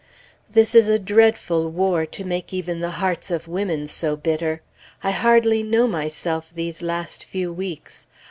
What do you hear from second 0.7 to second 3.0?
is a dreadful war, to make even the